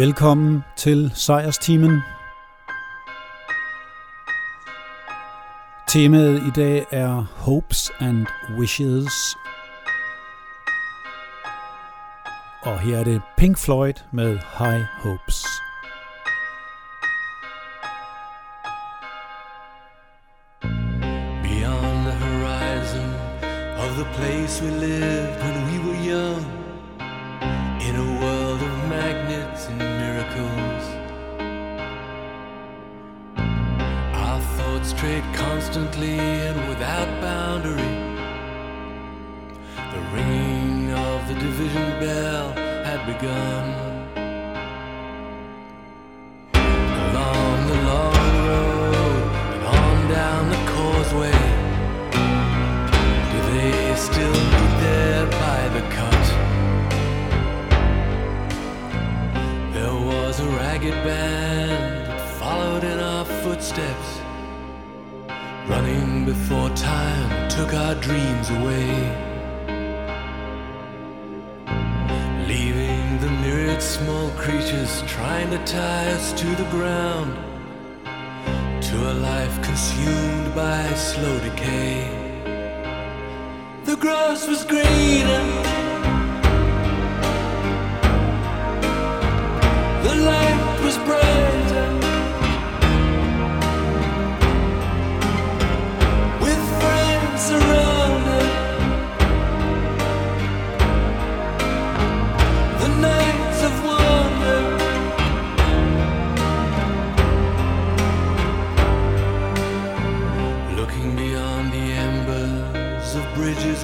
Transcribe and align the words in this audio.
Velkommen 0.00 0.64
til 0.76 1.12
Sejrstimen. 1.14 2.00
Temaet 5.88 6.42
i 6.46 6.50
dag 6.56 6.86
er 6.90 7.24
Hopes 7.36 7.92
and 7.98 8.26
Wishes. 8.58 9.12
Og 12.62 12.78
her 12.80 12.98
er 12.98 13.04
det 13.04 13.22
Pink 13.36 13.58
Floyd 13.58 13.94
med 14.12 14.38
High 14.58 14.84
Hopes. 15.02 15.44
Beyond 21.42 21.98
the 22.08 22.16
horizon 22.26 23.08
of 23.84 23.90
the 23.96 24.06
place 24.14 24.64
we 24.64 24.70
live 24.70 25.19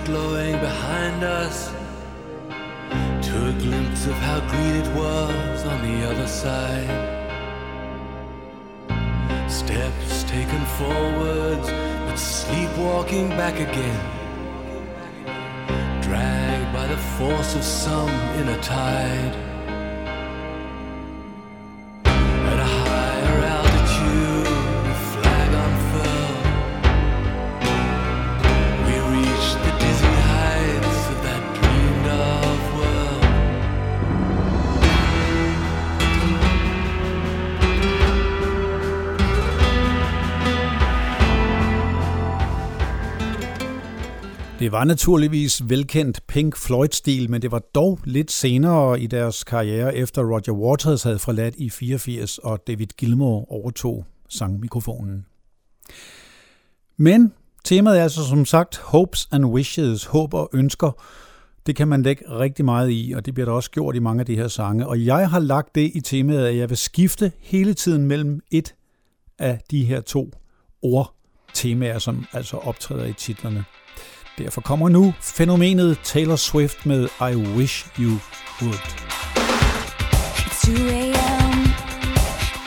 glowing 0.07 0.53
behind 0.61 1.25
us 1.25 1.69
to 3.27 3.49
a 3.49 3.53
glimpse 3.59 4.07
of 4.07 4.15
how 4.15 4.39
green 4.49 4.77
it 4.77 4.89
was 4.95 5.65
on 5.65 5.79
the 5.83 6.09
other 6.09 6.29
side. 6.29 6.91
Steps 9.50 10.22
taken 10.25 10.65
forwards, 10.78 11.69
but 12.06 12.17
sleepwalking 12.17 13.31
back 13.31 13.55
again 13.55 14.00
dragged 16.03 16.73
by 16.73 16.87
the 16.87 16.97
force 17.19 17.56
of 17.56 17.65
some 17.65 18.11
inner 18.38 18.61
tide. 18.62 19.56
Var 44.76 44.84
naturligvis 44.84 45.62
velkendt 45.69 46.20
Pink 46.26 46.56
Floyd-stil, 46.56 47.31
men 47.31 47.42
det 47.42 47.50
var 47.50 47.59
dog 47.59 47.98
lidt 48.04 48.32
senere 48.32 49.00
i 49.00 49.06
deres 49.06 49.44
karriere, 49.44 49.97
efter 49.97 50.22
Roger 50.22 50.53
Waters 50.53 51.03
havde 51.03 51.19
forladt 51.19 51.54
i 51.59 51.70
84, 51.70 52.38
og 52.38 52.66
David 52.66 52.87
Gilmour 52.87 53.53
overtog 53.53 54.04
sangmikrofonen. 54.28 55.26
Men 56.97 57.32
temaet 57.64 57.98
er 57.98 58.03
altså 58.03 58.25
som 58.25 58.44
sagt 58.44 58.76
hopes 58.76 59.28
and 59.32 59.44
wishes, 59.44 60.04
håb 60.04 60.34
og 60.34 60.50
ønsker. 60.53 61.03
Det 61.66 61.76
kan 61.76 61.88
man 61.88 62.03
lægge 62.03 62.25
rigtig 62.31 62.64
meget 62.64 62.91
i, 62.93 63.12
og 63.16 63.26
det 63.26 63.34
bliver 63.34 63.44
der 63.44 63.53
også 63.53 63.70
gjort 63.70 63.97
i 63.97 63.98
mange 63.98 64.20
af 64.20 64.26
de 64.26 64.37
her 64.37 64.48
sange. 64.48 64.87
Og 64.87 65.04
jeg 65.04 65.31
har 65.31 65.41
lagt 65.41 65.75
det 65.75 65.91
i 65.94 66.00
temaet, 66.00 66.47
at 66.47 66.56
jeg 66.56 66.69
vil 66.69 66.78
skifte 66.78 67.32
hele 67.41 67.75
tiden 67.75 68.06
mellem 68.06 68.41
et 68.50 68.75
af 69.38 69.60
de 69.70 69.84
her 69.84 70.00
to 70.00 70.31
ord 70.82 71.14
temaer, 71.54 71.98
som 71.98 72.25
altså 72.32 72.56
optræder 72.56 73.04
i 73.04 73.12
titlerne. 73.12 73.64
Derfor 74.39 74.61
kommer 74.61 74.89
nu 74.89 75.15
fænomenet 75.21 75.99
Taylor 76.05 76.37
Swift 76.37 76.87
med 76.87 77.09
I 77.21 77.35
Wish 77.35 77.85
You 77.99 78.11
Would. 78.63 78.87
It's 80.47 80.67
2 80.67 80.73
a.m. 80.89 81.59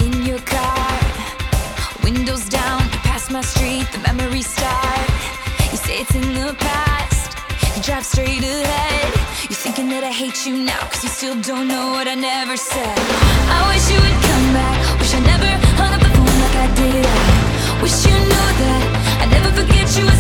in 0.06 0.14
your 0.30 0.42
car, 0.56 0.90
windows 2.04 2.44
down, 2.58 2.82
you 2.94 3.00
pass 3.12 3.30
my 3.32 3.44
street, 3.54 3.88
the 3.94 4.02
memories 4.10 4.48
start. 4.58 5.10
You 5.72 5.78
say 5.86 5.96
it's 6.04 6.16
in 6.22 6.28
the 6.40 6.50
past, 6.68 7.30
you 7.76 7.82
drive 7.90 8.06
straight 8.14 8.44
ahead. 8.44 9.12
You're 9.50 9.62
thinking 9.66 9.88
that 9.94 10.04
I 10.12 10.14
hate 10.24 10.40
you 10.48 10.56
now, 10.72 10.82
cause 10.92 11.04
you 11.04 11.12
still 11.20 11.38
don't 11.50 11.68
know 11.74 11.86
what 11.96 12.08
I 12.08 12.16
never 12.16 12.58
said. 12.72 13.00
I 13.58 13.60
wish 13.70 13.86
you 13.94 14.00
would 14.06 14.20
come 14.30 14.48
back, 14.60 14.78
wish 15.00 15.14
I 15.20 15.22
never 15.34 15.50
hung 15.80 15.92
up 15.96 16.02
the 16.08 16.12
phone 16.18 16.38
like 16.46 16.58
I 16.66 16.68
did. 16.82 17.06
I 17.74 17.82
wish 17.84 17.98
you 18.08 18.16
knew 18.32 18.48
that 18.64 18.82
I'd 19.22 19.32
never 19.36 19.52
forget 19.60 19.88
you 19.98 20.19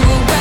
you 0.00 0.08
were 0.08 0.39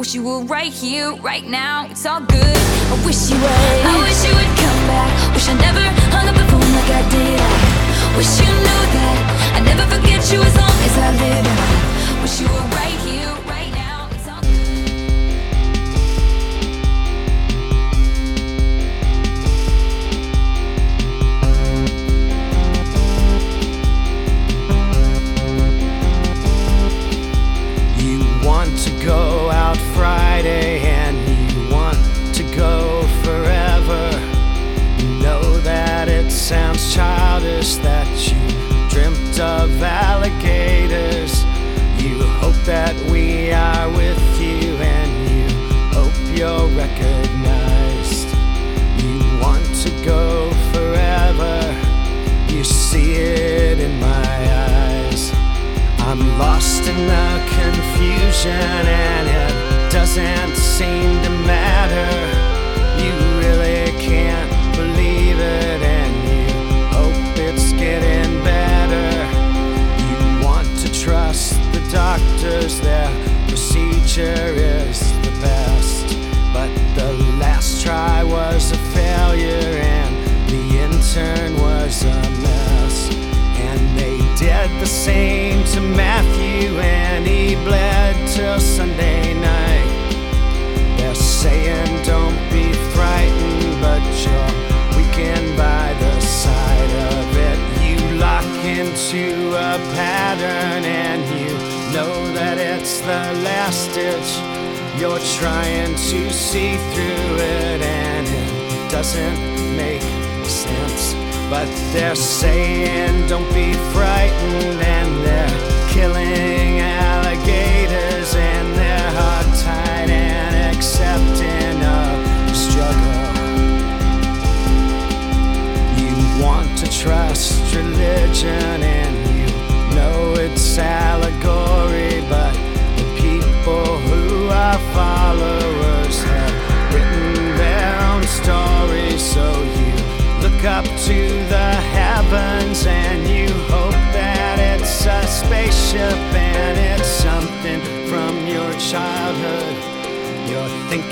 Wish 0.00 0.14
you 0.14 0.22
were 0.22 0.40
right 0.44 0.72
here, 0.72 1.14
right 1.16 1.46
now, 1.46 1.86
it's 1.90 2.06
all 2.06 2.20
good. 2.22 2.56
I 2.56 3.02
wish 3.04 3.30
you 3.30 3.36
were. 3.38 3.59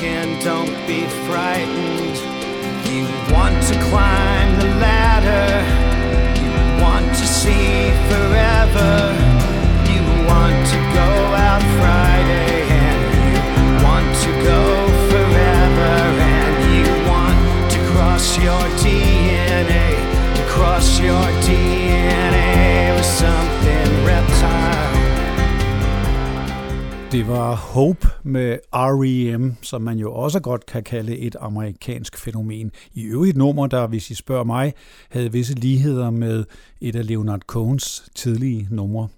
and 0.03 0.43
don't 0.43 0.77
be 0.87 1.07
frightened. 1.27 2.17
You 2.87 3.05
want 3.35 3.57
to 3.69 3.75
climb 3.91 4.59
the 4.59 4.67
ladder, 4.79 5.49
you 6.41 6.51
want 6.83 7.07
to 7.07 7.27
see 7.27 7.91
forever, 8.11 9.15
you 9.91 10.03
want 10.27 10.59
to 10.73 10.79
go 10.95 11.11
out 11.47 11.63
Friday, 11.79 12.67
and 12.69 13.01
you 13.27 13.85
want 13.85 14.11
to 14.25 14.31
go 14.43 14.63
forever, 15.11 15.93
and 16.39 16.57
you 16.77 16.87
want 17.09 17.73
to 17.73 17.79
cross 17.93 18.37
your 18.37 18.65
DNA, 18.83 19.89
to 20.37 20.43
cross 20.47 20.99
your 21.01 21.25
DNA. 21.43 21.58
Det 27.13 27.29
var 27.29 27.55
Hope 27.55 28.09
med 28.23 28.59
R.E.M., 28.73 29.55
som 29.63 29.83
man 29.83 29.99
jo 29.99 30.13
også 30.13 30.41
godt 30.41 30.67
kan 30.67 30.83
kalde 30.83 31.19
et 31.19 31.37
amerikansk 31.41 32.19
fænomen. 32.19 32.73
I 32.93 33.05
øvrigt 33.05 33.37
nummer, 33.37 33.67
der, 33.67 33.87
hvis 33.87 34.11
I 34.11 34.15
spørger 34.15 34.45
mig, 34.45 34.75
havde 35.11 35.33
visse 35.33 35.55
ligheder 35.55 36.11
med 36.11 36.45
et 36.81 36.97
af 36.97 37.07
Leonard 37.07 37.41
Cohns 37.41 38.11
tidlige 38.15 38.69
numre. 38.71 39.09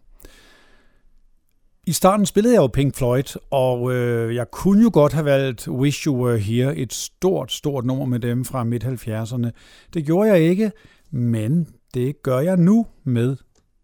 I 1.87 1.93
starten 1.93 2.27
spillede 2.27 2.55
jeg 2.55 2.61
jo 2.61 2.67
Pink 2.67 2.97
Floyd, 2.97 3.37
og 3.51 3.95
øh, 3.95 4.35
jeg 4.35 4.51
kunne 4.51 4.83
jo 4.83 4.91
godt 4.93 5.13
have 5.13 5.25
valgt 5.25 5.69
Wish 5.69 6.07
You 6.07 6.25
Were 6.25 6.39
Here, 6.39 6.77
et 6.77 6.93
stort, 6.93 7.53
stort 7.53 7.85
nummer 7.85 8.05
med 8.05 8.21
dem 8.21 8.45
fra 8.45 8.65
midt-70'erne. 8.65 9.51
Det 9.95 10.07
gjorde 10.07 10.31
jeg 10.31 10.41
ikke, 10.41 10.73
men 11.11 11.69
det 11.95 12.23
gør 12.23 12.39
jeg 12.39 12.57
nu 12.57 12.87
med 13.05 13.37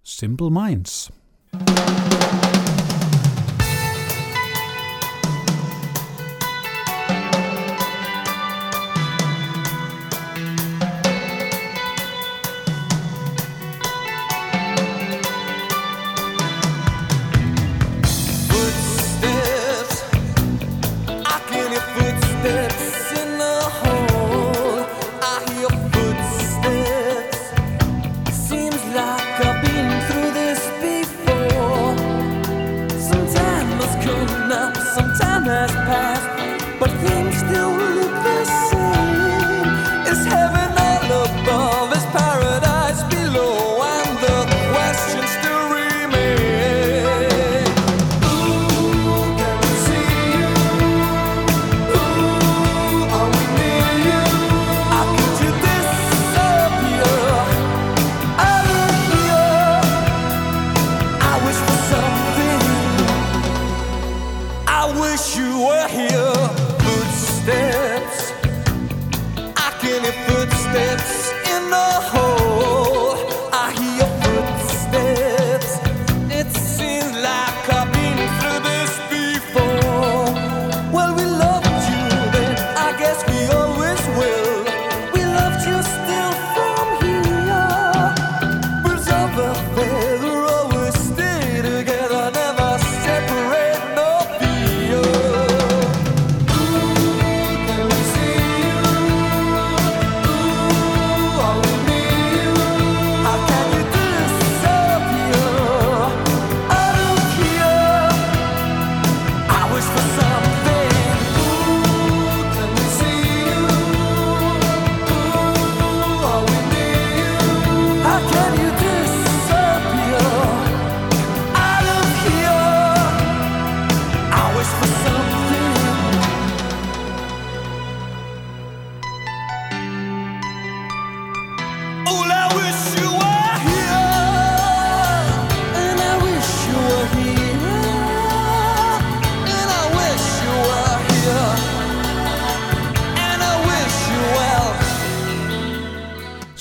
Simple 0.04 0.50
Minds. 0.50 1.10
thank 1.52 2.12
you 2.12 2.15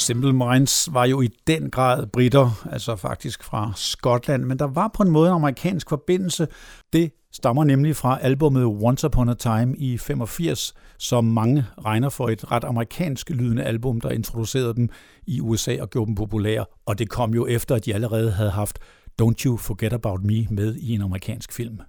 Simple 0.06 0.34
Minds 0.34 0.94
var 0.94 1.06
jo 1.06 1.22
i 1.22 1.30
den 1.48 1.70
grad 1.70 2.08
britter, 2.08 2.68
altså 2.72 2.96
faktisk 2.96 3.44
fra 3.44 3.72
Skotland, 3.76 4.44
men 4.44 4.60
der 4.60 4.66
var 4.66 4.92
på 4.94 5.04
en 5.04 5.10
måde 5.10 5.30
en 5.30 5.36
amerikansk 5.36 5.90
forbindelse. 5.90 6.48
Det 6.94 7.12
stammer 7.32 7.64
nemlig 7.64 7.96
fra 7.96 8.20
albumet 8.22 8.66
Once 8.66 9.08
Upon 9.08 9.30
a 9.30 9.34
Time 9.34 9.78
i 9.78 9.98
85, 9.98 10.74
som 10.98 11.24
mange 11.24 11.66
regner 11.86 12.10
for 12.10 12.30
et 12.30 12.52
ret 12.52 12.64
amerikansk 12.64 13.30
lydende 13.30 13.64
album, 13.64 14.02
der 14.02 14.10
introducerede 14.10 14.76
dem 14.76 14.90
i 15.28 15.42
USA 15.42 15.78
og 15.82 15.90
gjorde 15.90 16.08
dem 16.08 16.16
populære, 16.16 16.66
og 16.86 17.00
det 17.00 17.10
kom 17.10 17.34
jo 17.34 17.48
efter, 17.48 17.76
at 17.76 17.86
de 17.86 17.94
allerede 17.94 18.32
havde 18.32 18.52
haft 18.52 18.80
Don't 19.22 19.46
You 19.46 19.58
Forget 19.58 19.94
About 19.94 20.24
Me 20.24 20.46
med 20.50 20.76
i 20.76 20.94
en 20.94 21.02
amerikansk 21.02 21.54
film. 21.54 21.80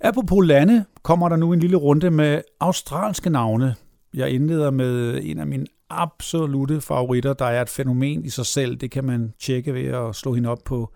Apropos 0.00 0.46
lande, 0.46 0.84
kommer 1.02 1.28
der 1.28 1.36
nu 1.36 1.52
en 1.52 1.60
lille 1.60 1.76
runde 1.76 2.10
med 2.10 2.40
australske 2.60 3.30
navne. 3.30 3.74
Jeg 4.14 4.30
indleder 4.30 4.70
med 4.70 5.20
en 5.22 5.38
af 5.38 5.46
mine 5.46 5.66
absolute 5.90 6.80
favoritter, 6.80 7.32
der 7.32 7.44
er 7.44 7.62
et 7.62 7.68
fænomen 7.68 8.24
i 8.24 8.28
sig 8.28 8.46
selv. 8.46 8.76
Det 8.76 8.90
kan 8.90 9.04
man 9.04 9.32
tjekke 9.40 9.74
ved 9.74 9.84
at 9.84 10.14
slå 10.14 10.34
hende 10.34 10.48
op 10.48 10.58
på 10.64 10.92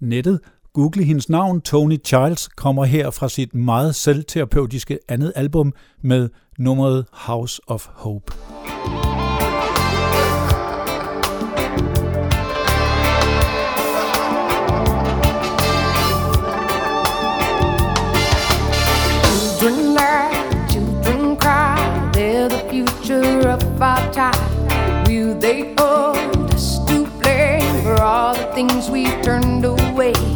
nettet. 0.00 0.40
Google 0.72 1.04
hendes 1.04 1.28
navn, 1.28 1.60
Tony 1.60 2.04
Childs, 2.04 2.48
kommer 2.48 2.84
her 2.84 3.10
fra 3.10 3.28
sit 3.28 3.54
meget 3.54 3.94
selvterapeutiske 3.94 4.98
andet 5.08 5.32
album 5.36 5.72
med 6.02 6.28
nummeret 6.58 7.06
House 7.12 7.60
of 7.66 7.86
Hope. 7.86 8.32
Our 23.82 24.12
time. 24.12 25.04
Will 25.06 25.34
they 25.38 25.74
hold 25.76 26.54
us 26.54 26.78
to 26.86 27.04
blame 27.20 27.82
for 27.82 28.00
all 28.00 28.34
the 28.34 28.46
things 28.54 28.88
we've 28.88 29.20
turned 29.22 29.64
away? 29.64 30.31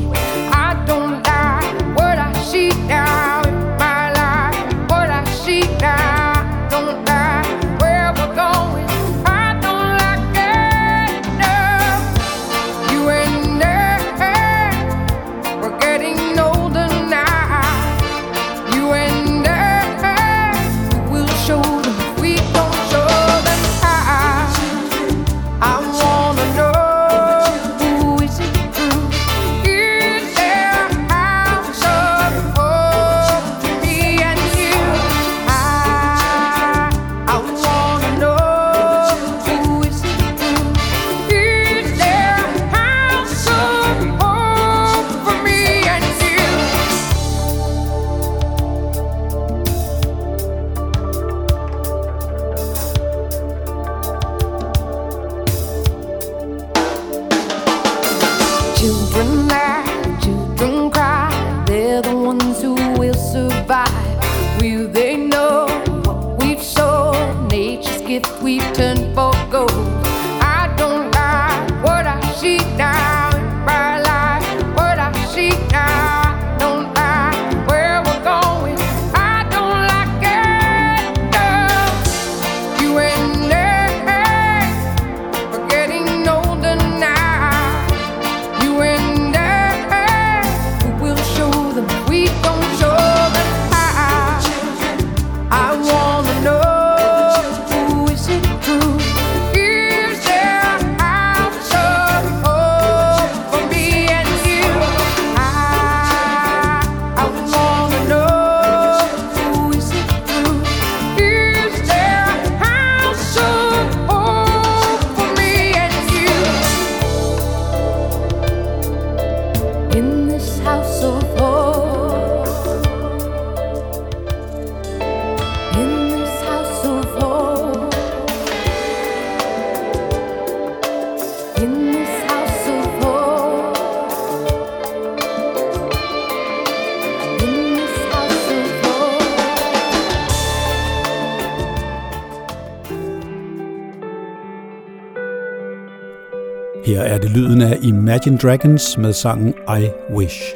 Lyden 147.36 147.62
af 147.62 147.78
Imagine 147.82 148.38
Dragons 148.38 148.98
med 148.98 149.12
sangen 149.12 149.54
I 149.68 149.90
Wish. 150.10 150.54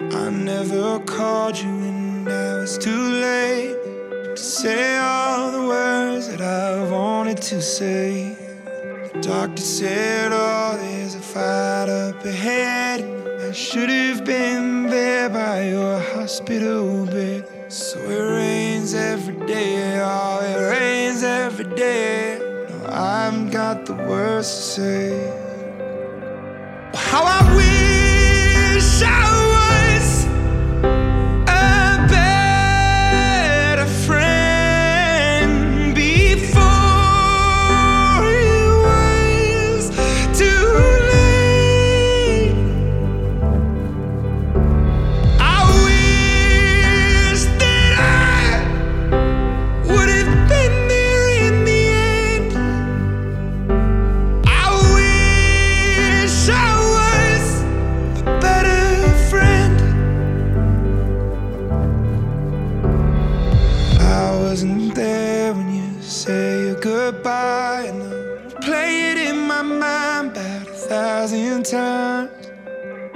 I 0.00 0.30
never 0.30 0.98
called 1.06 1.56
you 1.62 1.70
when 1.70 2.28
I 2.28 2.60
was 2.60 2.78
too 2.78 3.04
late 3.28 3.76
to 4.36 4.42
say 4.42 4.98
all 4.98 5.50
the 5.50 5.64
words 5.74 6.28
that 6.28 6.40
I 6.40 6.90
wanted 6.90 7.36
to 7.36 7.62
say. 7.62 8.36
The 9.12 9.20
doctor 9.22 9.62
said, 9.62 10.32
Oh, 10.32 10.76
there's 10.82 11.14
a 11.14 11.24
fight 11.34 11.88
up 11.88 12.24
ahead. 12.24 13.00
I 13.48 13.52
should 13.52 13.90
have 13.90 14.24
been 14.24 14.86
there 14.90 15.30
by 15.30 15.70
your 15.70 15.98
hospital 16.14 17.06
bed. 17.06 17.42
So 17.68 17.98
it 17.98 18.24
rains 18.38 18.94
every 18.94 19.46
day, 19.46 19.98
oh, 20.04 20.40
it 20.50 20.60
rains 20.74 21.22
every 21.22 21.68
day. 21.74 22.51
I've 22.94 23.50
got 23.50 23.86
the 23.86 23.94
words 23.94 24.48
to 24.48 24.62
say. 24.62 25.32
How 26.94 27.22
I 27.24 27.56
wish 27.56 29.02
I 29.02 29.41
goodbye, 67.22 67.84
and 67.86 68.60
play 68.62 69.12
it 69.12 69.18
in 69.30 69.46
my 69.46 69.62
mind 69.62 70.32
about 70.32 70.68
a 70.68 70.72
thousand 70.72 71.64
times. 71.64 72.30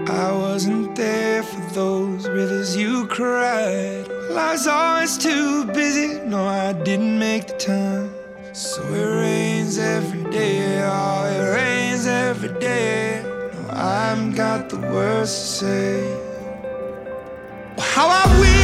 I 0.08 0.30
wasn't 0.32 0.94
there 0.94 1.42
for 1.42 1.60
those 1.74 2.28
rivers 2.28 2.76
you 2.76 3.06
cried. 3.08 4.06
Was 4.30 4.68
always 4.68 5.18
too 5.18 5.64
busy. 5.72 6.20
No, 6.24 6.46
I 6.46 6.72
didn't 6.72 7.18
make 7.18 7.48
the 7.48 7.54
time. 7.54 8.14
So 8.52 8.82
it 8.94 9.20
rains 9.22 9.78
every 9.78 10.24
day, 10.30 10.82
oh, 10.84 11.24
it 11.26 11.54
rains 11.54 12.06
every 12.06 12.58
day. 12.60 13.22
No, 13.24 13.70
I 13.70 14.10
haven't 14.10 14.34
got 14.34 14.68
the 14.68 14.78
words 14.78 15.32
to 15.32 15.46
say. 15.58 16.22
How 17.78 18.06
I 18.08 18.40
wish 18.40 18.55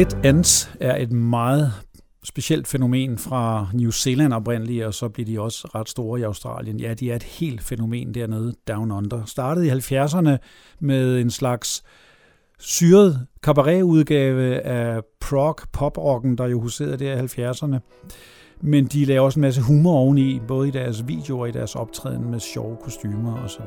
Split 0.00 0.24
Ends 0.24 0.70
er 0.80 0.96
et 0.96 1.12
meget 1.12 1.72
specielt 2.24 2.66
fænomen 2.66 3.18
fra 3.18 3.66
New 3.74 3.90
Zealand 3.90 4.32
oprindeligt, 4.32 4.84
og 4.84 4.94
så 4.94 5.08
bliver 5.08 5.26
de 5.26 5.40
også 5.40 5.68
ret 5.74 5.88
store 5.88 6.20
i 6.20 6.22
Australien. 6.22 6.80
Ja, 6.80 6.94
de 6.94 7.10
er 7.10 7.16
et 7.16 7.22
helt 7.22 7.62
fænomen 7.62 8.14
dernede, 8.14 8.54
Down 8.68 8.92
Under. 8.92 9.24
Startede 9.24 9.66
i 9.66 9.70
70'erne 9.70 10.36
med 10.80 11.20
en 11.20 11.30
slags 11.30 11.82
syret 12.58 13.26
kabaretudgave 13.42 14.60
af 14.60 15.02
prog 15.20 15.56
pop 15.72 15.96
der 16.38 16.46
jo 16.46 16.60
huserede 16.60 16.96
der 16.96 17.22
i 17.22 17.50
70'erne. 17.50 17.78
Men 18.60 18.86
de 18.86 19.04
laver 19.04 19.24
også 19.24 19.38
en 19.38 19.42
masse 19.42 19.62
humor 19.62 19.98
oveni, 19.98 20.40
både 20.48 20.68
i 20.68 20.70
deres 20.70 21.08
videoer 21.08 21.40
og 21.40 21.48
i 21.48 21.52
deres 21.52 21.74
optræden 21.74 22.30
med 22.30 22.40
sjove 22.40 22.76
kostymer 22.84 23.42
osv. 23.44 23.62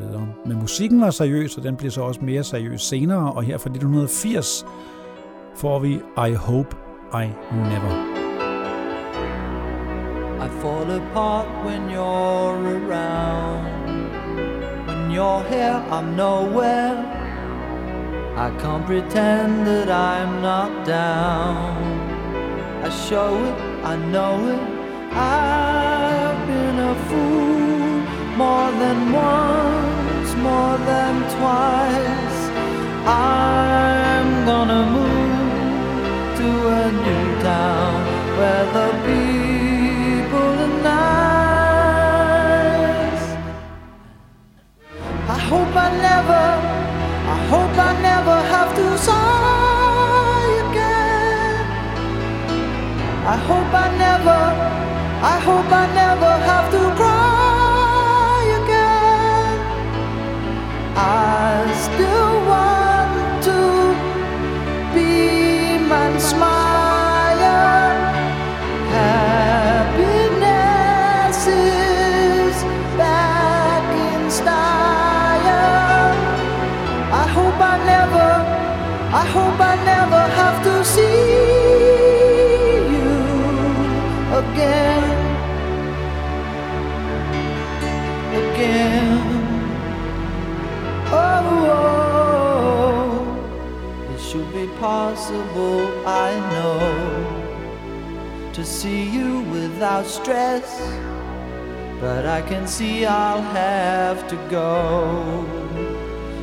Men 0.46 0.60
musikken 0.60 1.02
var 1.02 1.10
seriøs, 1.10 1.58
og 1.58 1.64
den 1.64 1.76
blev 1.76 1.92
så 1.92 2.02
også 2.02 2.22
mere 2.22 2.44
seriøs 2.44 2.82
senere, 2.82 3.34
og 3.34 3.44
her 3.44 3.58
fra 3.58 3.70
1980 3.70 4.66
får 5.56 5.80
vi 5.80 6.02
I 6.18 6.34
Hope 6.34 6.76
I 7.12 7.30
Never. 7.52 8.14
I 10.40 10.50
fall 10.62 10.92
apart 10.92 11.48
when 11.66 11.90
you're 11.90 12.58
around. 12.78 13.64
When 14.88 15.12
you're 15.12 15.44
here, 15.50 15.82
I'm 15.92 16.16
nowhere. 16.16 16.98
I 18.36 18.50
can't 18.62 18.86
pretend 18.86 19.68
that 19.68 19.90
I'm 19.90 20.42
not 20.42 20.86
down. 20.86 21.78
I 22.84 22.90
show 22.90 23.32
it, 23.46 23.58
I 23.86 23.96
know 23.96 24.36
it. 24.54 24.62
I've 25.16 26.48
been 26.48 26.80
a 26.80 26.96
fool 27.08 27.54
more 28.36 28.72
than 28.82 29.12
once, 29.12 30.36
more 30.50 30.78
than 30.92 31.14
twice. 31.38 32.40
I'm 33.06 34.46
gonna 34.46 34.86
move 34.92 35.13
a 36.66 36.92
new 36.92 37.42
town 37.42 38.04
where 38.38 38.66
the 38.78 38.90
people 39.08 40.54
are 40.66 40.76
nice. 40.92 42.04
I 45.28 45.38
hope 45.52 45.76
I 45.76 45.90
never, 46.10 46.46
I 47.36 47.38
hope 47.52 47.78
I 47.78 47.92
never 48.02 48.38
have 48.54 48.72
to 48.80 48.86
sigh 48.98 50.52
again. 50.66 51.66
I 53.34 53.36
hope 53.50 53.74
I 53.74 53.88
never, 53.98 54.40
I 55.34 55.40
hope 55.48 55.70
I 55.72 55.86
never 55.94 56.32
have 56.50 56.68
to 56.72 56.93
I 79.16 79.26
hope 79.28 79.60
I 79.60 79.76
never 79.86 80.24
have 80.40 80.64
to 80.64 80.84
see 80.84 81.28
you 82.94 83.12
again. 84.42 85.10
Again. 88.42 89.22
Oh, 91.12 91.46
oh, 92.90 93.30
it 94.16 94.20
should 94.20 94.52
be 94.52 94.66
possible, 94.80 95.82
I 96.08 96.30
know, 96.52 96.80
to 98.54 98.66
see 98.66 99.04
you 99.08 99.42
without 99.42 100.08
stress. 100.08 100.82
But 102.02 102.26
I 102.26 102.42
can 102.42 102.66
see 102.68 103.06
I'll 103.06 103.44
have 103.44 104.28
to 104.30 104.36
go. 104.50 105.63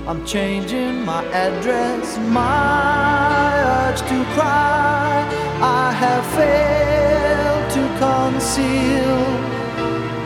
I'm 0.06 0.24
changing 0.26 1.04
my 1.04 1.24
address, 1.26 2.18
my 2.18 3.52
urge 3.76 4.00
to 4.00 4.24
cry. 4.34 5.26
I 5.62 5.92
have 5.92 6.24
failed 6.38 7.66
to 7.76 7.82
conceal 8.04 9.20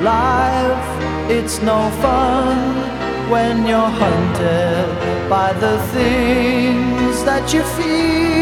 life. 0.02 0.90
It's 1.30 1.60
no 1.60 1.90
fun 2.00 3.30
when 3.30 3.66
you're 3.66 3.94
hunted 4.04 5.28
by 5.28 5.52
the 5.54 5.78
things 5.92 7.24
that 7.24 7.52
you 7.52 7.62
fear. 7.76 8.33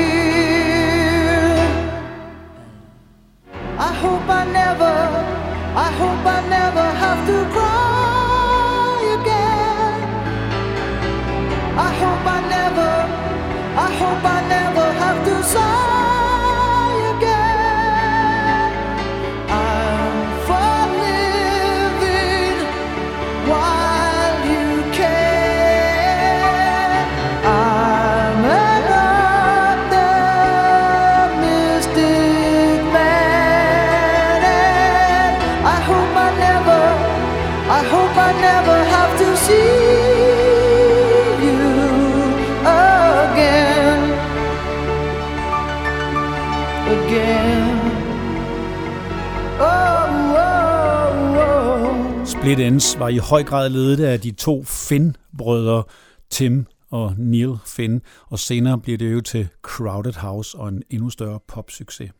Ends 52.62 52.98
var 52.98 53.08
i 53.08 53.16
høj 53.16 53.42
grad 53.42 53.68
ledet 53.68 54.04
af 54.04 54.20
de 54.20 54.30
to 54.30 54.64
Finn-brødre, 54.64 55.82
Tim 56.30 56.66
og 56.90 57.14
Neil 57.18 57.56
Finn, 57.66 58.00
og 58.26 58.38
senere 58.38 58.78
blev 58.78 58.98
det 58.98 59.12
jo 59.12 59.20
til 59.20 59.48
Crowded 59.62 60.12
House 60.12 60.58
og 60.58 60.68
en 60.68 60.82
endnu 60.90 61.10
større 61.10 61.38
popsucces. 61.48 62.10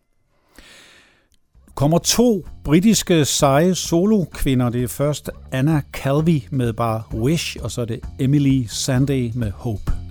Kommer 1.74 1.98
to 1.98 2.46
britiske 2.64 3.24
seje 3.24 3.74
solo-kvinder. 3.74 4.70
Det 4.70 4.82
er 4.82 4.88
først 4.88 5.30
Anna 5.52 5.82
Calvi 5.92 6.48
med 6.50 6.72
bare 6.72 7.02
Wish, 7.14 7.56
og 7.62 7.70
så 7.70 7.80
er 7.80 7.84
det 7.84 8.00
Emily 8.20 8.64
Sandé 8.64 9.38
med 9.38 9.50
Hope. 9.50 10.01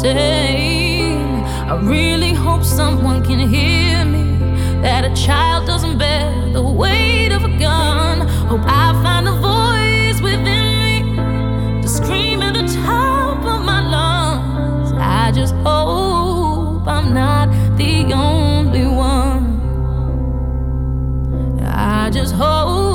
same. 0.00 1.44
I 1.70 1.78
really 1.82 2.32
hope 2.32 2.64
someone 2.64 3.22
can 3.22 3.38
hear 3.38 4.02
me. 4.04 4.24
That 4.80 5.04
a 5.04 5.14
child 5.14 5.66
doesn't 5.66 5.98
bear 5.98 6.52
the 6.52 6.62
weight 6.62 7.32
of 7.32 7.44
a 7.44 7.58
gun. 7.58 8.26
Hope 8.48 8.62
I 8.64 8.92
find 9.02 9.28
a 9.28 9.36
voice 9.52 10.22
within 10.22 10.66
me 10.84 11.82
to 11.82 11.88
scream 11.88 12.40
at 12.40 12.54
the 12.54 12.66
top 12.82 13.44
of 13.44 13.62
my 13.64 13.80
lungs. 13.96 14.92
I 14.96 15.32
just 15.32 15.54
hope 15.56 16.86
I'm 16.86 17.12
not 17.12 17.50
the 17.76 18.14
only 18.14 18.86
one. 18.86 19.44
I 21.62 22.08
just 22.10 22.34
hope. 22.34 22.89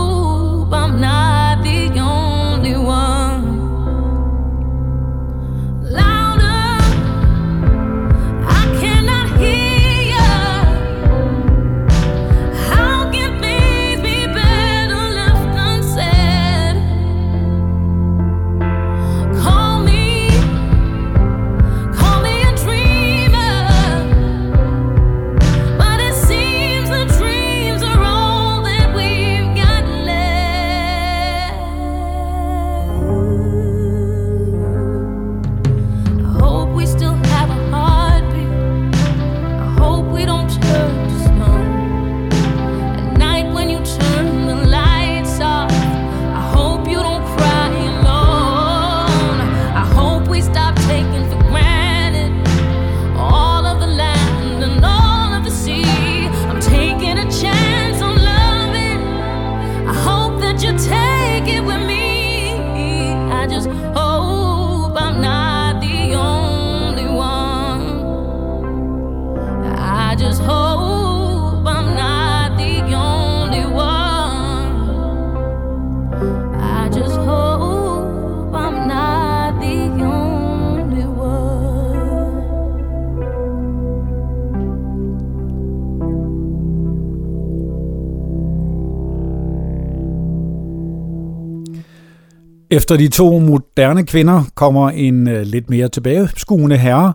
Efter 92.76 92.98
de 92.98 93.08
to 93.08 93.40
moderne 93.40 94.06
kvinder 94.06 94.44
kommer 94.56 94.90
en 94.90 95.28
øh, 95.28 95.42
lidt 95.42 95.70
mere 95.70 95.90
tilbageskuende 95.90 96.78
herre, 96.78 97.14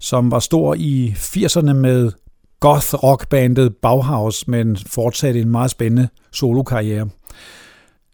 som 0.00 0.30
var 0.30 0.38
stor 0.38 0.74
i 0.78 1.14
80'erne 1.16 1.72
med 1.72 2.12
goth 2.60 2.94
rock 2.94 3.28
bandet 3.28 3.76
Bauhaus, 3.82 4.48
men 4.48 4.76
fortsatte 4.86 5.40
en 5.40 5.50
meget 5.50 5.70
spændende 5.70 6.08
solokarriere. 6.32 7.08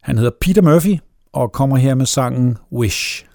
Han 0.03 0.19
hedder 0.19 0.31
Peter 0.41 0.63
Murphy 0.63 0.99
og 1.33 1.53
kommer 1.53 1.77
her 1.77 1.95
med 1.95 2.07
sangen 2.07 2.59
Wish. 2.73 3.27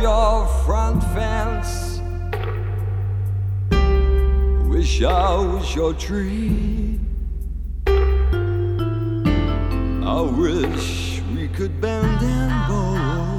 your 0.00 0.46
front 0.64 1.02
fence. 1.12 2.00
Wish 4.68 5.02
I 5.02 5.34
was 5.36 5.74
your 5.74 5.92
tree. 5.94 6.98
I 10.16 10.20
wish 10.22 11.20
we 11.34 11.48
could 11.48 11.80
bend 11.80 12.22
and 12.22 12.50
bow 12.68 13.38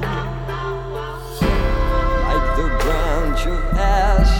like 2.28 2.56
the 2.56 2.68
branch 2.82 3.46
of 3.46 3.60
ash. 3.74 4.34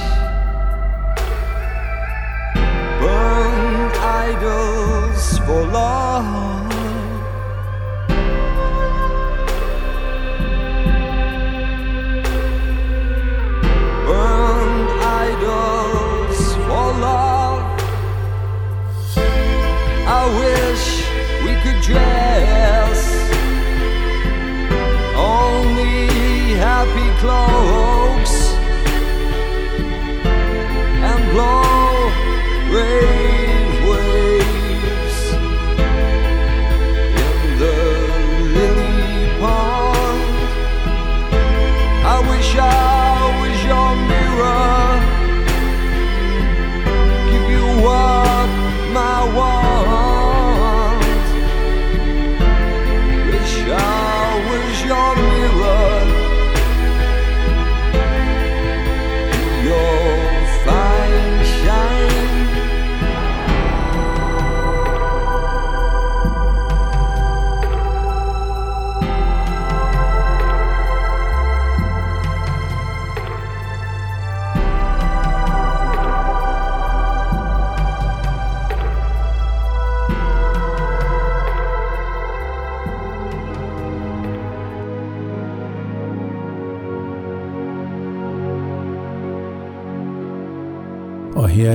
Burn 3.00 3.90
idols 3.98 5.38
for 5.38 5.66
love. 5.66 6.61
dress, 21.82 23.28
only 25.16 26.54
happy 26.54 27.10
clothes. 27.20 27.91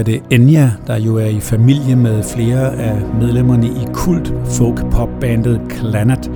det 0.08 0.24
Enya, 0.32 0.72
der 0.88 1.00
jo 1.00 1.16
er 1.16 1.26
i 1.26 1.40
familie 1.40 1.96
med 1.96 2.24
flere 2.24 2.76
af 2.76 3.02
medlemmerne 3.22 3.68
i 3.68 3.88
kult 3.94 4.34
folk 4.46 4.92
pop 4.92 5.10
bandet 5.22 5.62
Clannad. 5.70 6.30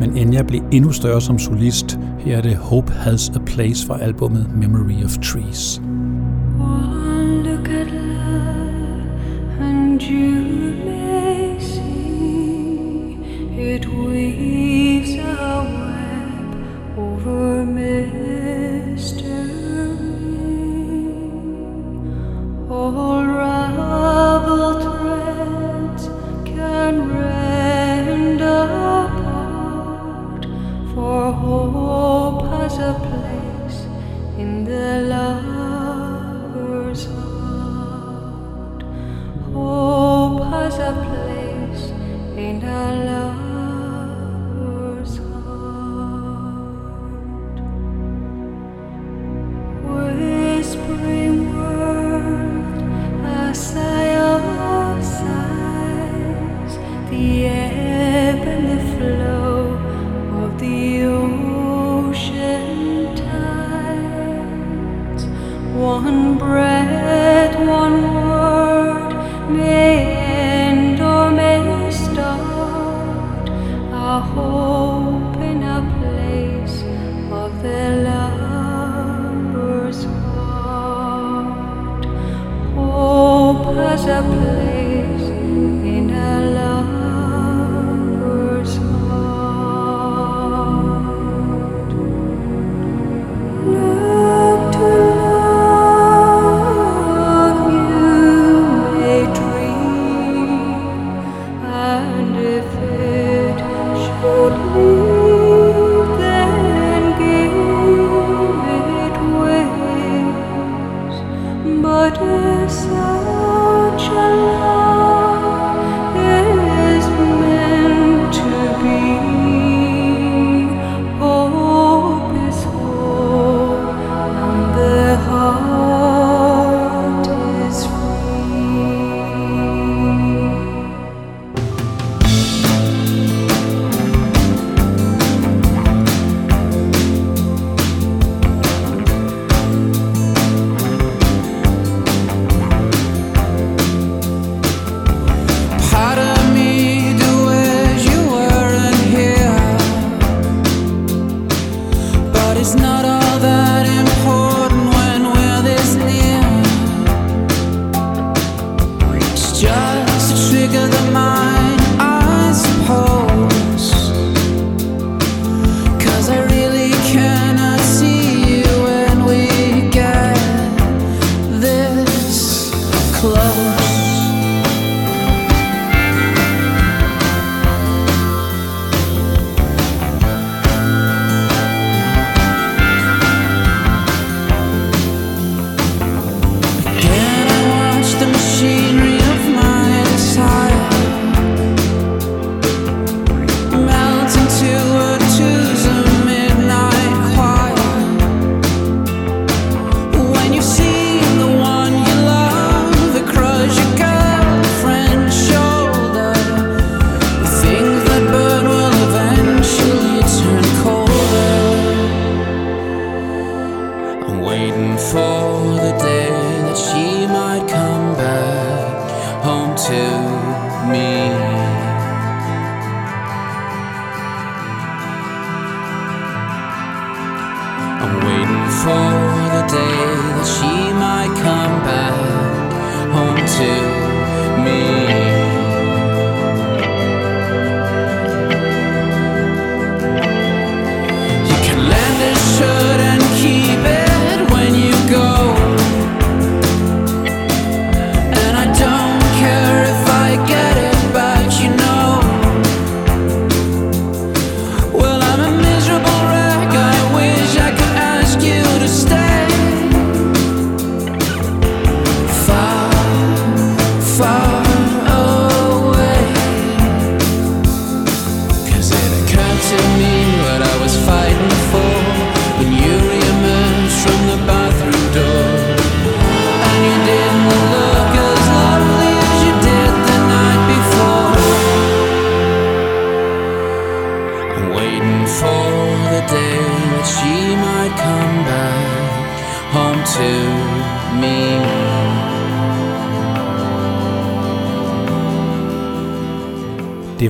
Men 0.00 0.16
Enya 0.16 0.42
blev 0.42 0.60
endnu 0.72 0.92
større 0.92 1.20
som 1.20 1.38
solist. 1.38 1.98
Her 2.18 2.36
er 2.36 2.42
det 2.42 2.56
Hope 2.56 2.92
Has 2.92 3.32
a 3.34 3.38
Place 3.46 3.86
for 3.86 3.94
albumet 3.94 4.50
Memory 4.56 5.04
of 5.04 5.18
Trees. 5.18 5.80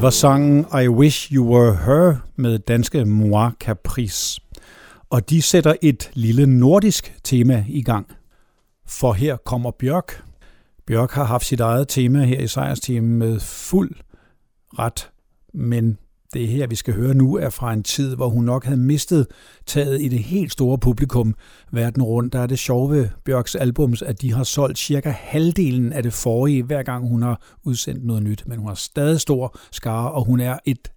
Var 0.06 0.10
sangen 0.10 0.66
I 0.82 0.88
Wish 0.88 1.32
You 1.32 1.54
Were 1.54 1.76
Her 1.76 2.16
med 2.36 2.58
danske 2.58 3.04
Moi 3.04 3.50
Caprice. 3.60 4.40
Og 5.10 5.30
de 5.30 5.42
sætter 5.42 5.74
et 5.82 6.10
lille 6.14 6.46
nordisk 6.46 7.16
tema 7.24 7.64
i 7.68 7.82
gang. 7.82 8.06
For 8.86 9.12
her 9.12 9.36
kommer 9.36 9.70
Bjørk. 9.70 10.24
Bjørk 10.86 11.12
har 11.12 11.24
haft 11.24 11.46
sit 11.46 11.60
eget 11.60 11.88
tema 11.88 12.24
her 12.24 12.40
i 12.40 12.46
sejrsteamet 12.46 13.10
med 13.10 13.40
fuld 13.40 13.90
ret, 14.78 15.10
men 15.54 15.98
det 16.34 16.48
her, 16.48 16.66
vi 16.66 16.74
skal 16.74 16.94
høre 16.94 17.14
nu, 17.14 17.36
er 17.36 17.50
fra 17.50 17.72
en 17.72 17.82
tid, 17.82 18.16
hvor 18.16 18.28
hun 18.28 18.44
nok 18.44 18.64
havde 18.64 18.80
mistet 18.80 19.26
taget 19.66 20.02
i 20.02 20.08
det 20.08 20.18
helt 20.18 20.52
store 20.52 20.78
publikum 20.78 21.34
verden 21.72 22.02
rundt. 22.02 22.32
Der 22.32 22.38
er 22.38 22.46
det 22.46 22.58
sjove 22.58 22.90
ved 22.90 23.08
Bjørks 23.24 23.54
albums, 23.54 24.02
at 24.02 24.22
de 24.22 24.32
har 24.32 24.44
solgt 24.44 24.78
cirka 24.78 25.10
halvdelen 25.10 25.92
af 25.92 26.02
det 26.02 26.12
forrige, 26.12 26.62
hver 26.62 26.82
gang 26.82 27.08
hun 27.08 27.22
har 27.22 27.42
udsendt 27.64 28.04
noget 28.04 28.22
nyt. 28.22 28.42
Men 28.46 28.58
hun 28.58 28.68
har 28.68 28.74
stadig 28.74 29.20
stor 29.20 29.58
skare, 29.72 30.10
og 30.10 30.24
hun 30.24 30.40
er 30.40 30.58
et 30.64 30.90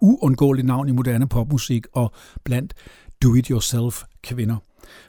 uundgåeligt 0.00 0.66
navn 0.66 0.88
i 0.88 0.92
moderne 0.92 1.28
popmusik 1.28 1.86
og 1.92 2.12
blandt 2.44 2.74
do-it-yourself 3.22 4.02
kvinder. 4.22 4.56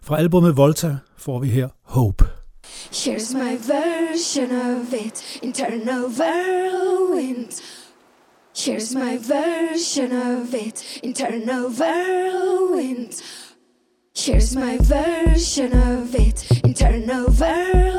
Fra 0.01 0.17
albumet 0.17 0.57
Volta 0.57 0.97
får 1.17 1.39
vi 1.39 1.47
her 1.47 1.67
Hope. 1.83 2.25
Here's 2.91 3.33
my 3.33 3.57
version 3.57 4.51
of 4.51 4.93
it, 5.05 5.39
internal 5.43 6.05
whirlwind. 6.19 7.61
Here's 8.59 8.95
my 8.95 9.19
version 9.19 10.11
of 10.11 10.55
it, 10.55 10.83
internal 11.03 11.69
whirlwind. 11.69 13.21
Here's 14.15 14.55
my 14.55 14.79
version 14.79 15.73
of 15.73 16.15
it, 16.15 16.63
internal 16.63 17.27
whirlwind. 17.29 17.96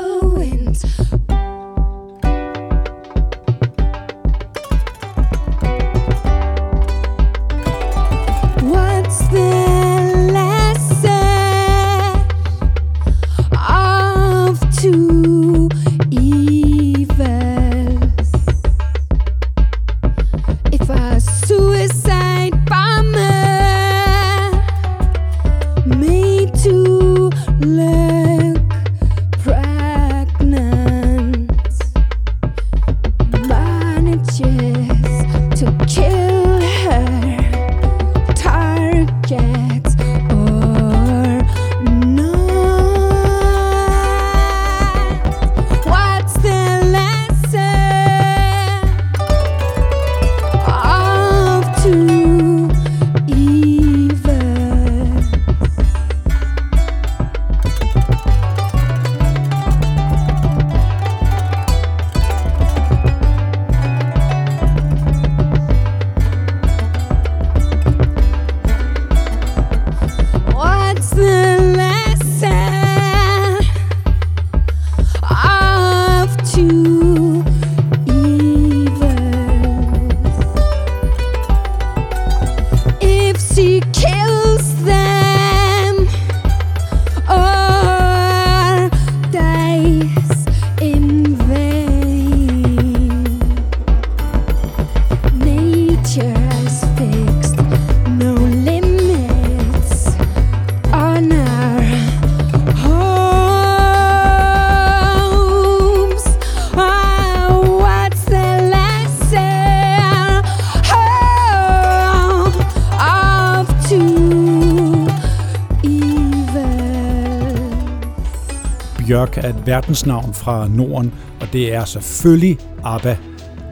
Et 119.49 119.67
verdensnavn 119.67 120.33
fra 120.33 120.67
Norden, 120.67 121.13
og 121.41 121.47
det 121.53 121.73
er 121.73 121.85
selvfølgelig 121.85 122.57
ABBA. 122.83 123.17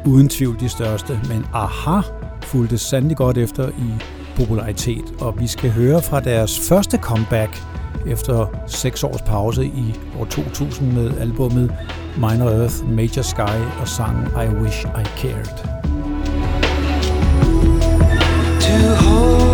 Uden 0.06 0.30
tvivl 0.30 0.60
de 0.60 0.70
største, 0.70 1.20
men 1.30 1.46
AHA 1.54 2.02
fulgte 2.44 2.78
sandelig 2.78 3.18
godt 3.18 3.38
efter 3.38 3.70
i 3.70 4.04
popularitet, 4.36 5.04
og 5.20 5.40
vi 5.40 5.48
skal 5.48 5.72
høre 5.72 6.02
fra 6.02 6.20
deres 6.20 6.60
første 6.60 6.98
comeback 6.98 7.64
efter 8.08 8.48
seks 8.68 9.04
års 9.04 9.22
pause 9.22 9.66
i 9.66 9.96
år 10.20 10.26
2000 10.26 10.94
med 10.94 11.12
albummet 11.20 11.74
Minor 12.16 12.50
Earth, 12.50 12.90
Major 12.90 13.22
Sky 13.22 13.80
og 13.82 13.88
sangen 13.88 14.28
I 14.28 14.62
Wish 14.62 14.86
I 14.86 15.06
Cared. 15.20 15.58
To 18.62 19.06
hold 19.06 19.47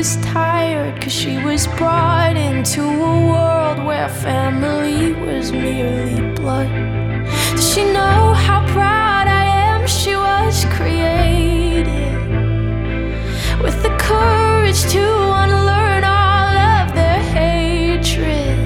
was 0.00 0.16
tired 0.24 0.94
because 0.94 1.12
she 1.12 1.36
was 1.44 1.66
brought 1.76 2.34
into 2.34 2.80
a 2.82 3.16
world 3.32 3.84
where 3.84 4.08
family 4.08 5.12
was 5.26 5.52
merely 5.52 6.32
blood. 6.36 6.70
Does 7.50 7.74
she 7.74 7.84
know 7.84 8.32
how 8.32 8.60
proud 8.72 9.26
I 9.28 9.44
am? 9.68 9.86
She 9.86 10.16
was 10.16 10.64
created 10.76 12.16
with 13.62 13.76
the 13.82 13.94
courage 14.08 14.82
to 14.94 15.04
unlearn 15.42 16.04
all 16.04 16.56
of 16.72 16.94
their 16.94 17.20
hatred. 17.36 18.56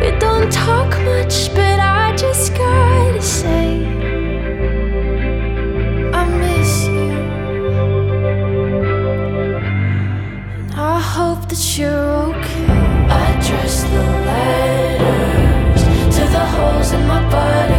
We 0.00 0.18
don't 0.18 0.50
talk 0.50 0.90
much, 1.10 1.54
but 1.54 1.78
I 1.78 2.16
just 2.16 2.54
gotta 2.54 3.20
say, 3.20 3.59
holes 17.32 17.69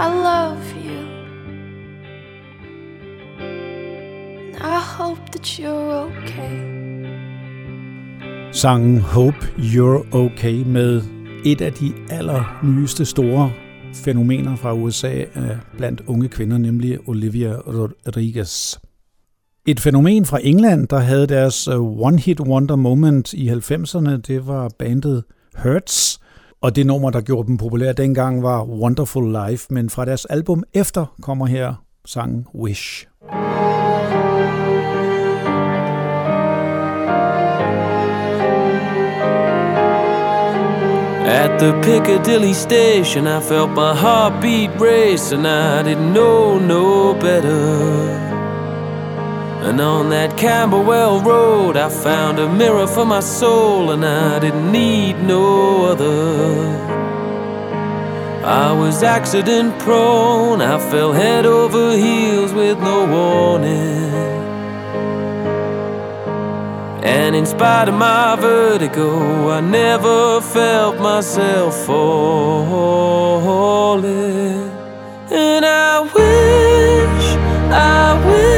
I 0.00 0.06
love 0.06 0.64
you. 0.84 1.00
And 3.40 4.56
I 4.56 4.80
hope 4.98 5.30
that 5.32 5.58
you're 5.58 5.92
okay. 6.08 6.78
Sangen 8.52 9.00
Hope 9.00 9.46
You're 9.58 10.14
Okay 10.14 10.62
med 10.66 11.02
et 11.44 11.60
af 11.60 11.72
de 11.72 11.92
allernyeste 12.10 13.04
store 13.04 13.52
fænomener 13.94 14.56
fra 14.56 14.74
USA 14.74 15.24
blandt 15.76 16.02
unge 16.06 16.28
kvinder, 16.28 16.58
nemlig 16.58 17.08
Olivia 17.08 17.52
Rodriguez. 17.52 18.78
Et 19.66 19.80
fænomen 19.80 20.24
fra 20.24 20.38
England, 20.42 20.88
der 20.88 20.98
havde 20.98 21.26
deres 21.26 21.68
øh, 21.68 21.80
one-hit 21.80 22.40
wonder 22.40 22.76
moment 22.76 23.32
i 23.32 23.48
90'erne, 23.48 24.10
det 24.10 24.46
var 24.46 24.70
bandet 24.78 25.24
Hurts, 25.62 26.20
og 26.60 26.76
det 26.76 26.86
nummer, 26.86 27.10
der 27.10 27.20
gjorde 27.20 27.46
dem 27.46 27.56
populære 27.56 27.92
dengang, 27.92 28.42
var 28.42 28.64
Wonderful 28.64 29.36
Life, 29.48 29.66
men 29.70 29.90
fra 29.90 30.04
deres 30.04 30.24
album 30.24 30.62
efter 30.74 31.14
kommer 31.22 31.46
her 31.46 31.74
sangen 32.04 32.46
Wish. 32.54 33.06
At 41.28 41.60
the 41.60 41.72
Piccadilly 41.82 42.52
station, 42.52 43.26
I 43.26 43.40
felt 43.40 43.70
my 43.70 43.92
heartbeat 43.94 44.70
race, 44.80 45.34
and 45.34 45.46
I 45.46 45.82
didn't 45.82 46.12
know 46.12 46.58
no 46.58 47.12
better. 47.20 48.27
And 49.60 49.80
on 49.80 50.10
that 50.10 50.36
Camberwell 50.38 51.20
Road, 51.20 51.76
I 51.76 51.88
found 51.88 52.38
a 52.38 52.48
mirror 52.48 52.86
for 52.86 53.04
my 53.04 53.20
soul, 53.20 53.90
and 53.90 54.04
I 54.04 54.38
didn't 54.38 54.70
need 54.70 55.16
no 55.22 55.86
other. 55.86 56.98
I 58.44 58.72
was 58.72 59.02
accident 59.02 59.78
prone, 59.80 60.62
I 60.62 60.78
fell 60.90 61.12
head 61.12 61.44
over 61.44 61.96
heels 61.96 62.52
with 62.52 62.78
no 62.78 63.04
warning. 63.06 64.38
And 67.02 67.34
in 67.34 67.44
spite 67.44 67.88
of 67.88 67.94
my 67.94 68.36
vertigo, 68.36 69.50
I 69.50 69.60
never 69.60 70.40
felt 70.40 71.00
myself 71.00 71.74
falling. 71.84 73.10
And 75.30 75.64
I 75.66 76.00
wish, 76.00 77.36
I 77.72 78.14
wish 78.26 78.57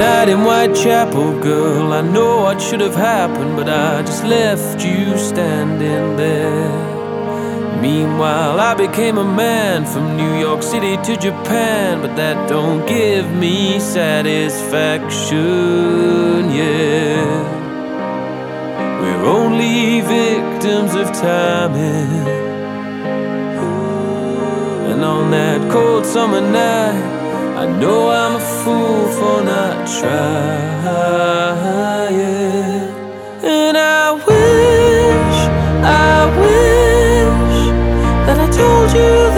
night 0.00 0.28
in 0.30 0.40
Whitechapel, 0.44 1.40
girl, 1.40 1.92
I 1.92 2.00
know 2.00 2.42
what 2.42 2.60
should 2.60 2.80
have 2.80 2.94
happened, 2.94 3.56
but 3.56 3.68
I 3.68 4.02
just 4.02 4.24
left 4.24 4.84
you 4.84 5.16
standing 5.16 6.16
there. 6.16 7.80
Meanwhile, 7.80 8.60
I 8.60 8.74
became 8.74 9.16
a 9.18 9.24
man 9.24 9.86
from 9.86 10.16
New 10.16 10.34
York 10.38 10.59
City 10.70 10.94
to 10.98 11.16
Japan, 11.16 12.00
but 12.00 12.14
that 12.14 12.48
don't 12.48 12.86
give 12.86 13.28
me 13.34 13.80
satisfaction, 13.80 16.48
yeah. 16.48 17.42
We're 19.00 19.24
only 19.24 20.00
victims 20.02 20.94
of 20.94 21.10
timing. 21.12 22.24
And 24.90 25.02
on 25.02 25.32
that 25.32 25.68
cold 25.72 26.06
summer 26.06 26.40
night, 26.40 27.02
I 27.58 27.66
know 27.80 28.08
I'm 28.08 28.36
a 28.36 28.38
fool 28.38 29.08
for 29.18 29.42
not 29.42 29.88
trying. 29.98 30.84
And 33.42 33.76
I 33.76 34.12
wish, 34.12 35.48
I 35.82 36.26
wish 36.44 37.58
that 38.26 38.38
I 38.38 38.46
told 38.52 38.92
you 38.92 39.29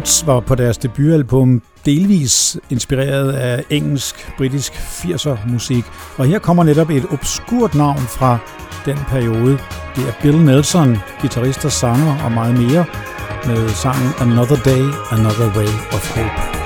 wish. 0.00 0.26
Var 0.26 0.40
på 0.40 0.54
deres 0.54 0.78
debutalbum 0.78 1.62
delvis 1.84 2.56
inspireret 2.70 3.32
af 3.32 3.64
engelsk-britisk 3.70 4.72
80'er 4.72 5.48
musik, 5.48 5.84
og 6.16 6.26
her 6.26 6.38
kommer 6.38 6.64
netop 6.64 6.90
et 6.90 7.06
obskurt 7.10 7.74
navn 7.74 7.98
fra 7.98 8.38
den 8.84 8.98
periode. 9.08 9.58
Det 9.96 10.08
er 10.08 10.12
Bill 10.22 10.38
Nelson, 10.38 10.98
guitarist 11.20 11.64
og 11.64 11.72
sanger 11.72 12.24
og 12.24 12.32
meget 12.32 12.54
mere, 12.54 12.84
med 13.46 13.68
sangen 13.68 14.12
Another 14.20 14.56
Day, 14.56 14.84
Another 15.12 15.56
Way 15.56 15.68
of 15.92 16.16
Hope. 16.16 16.59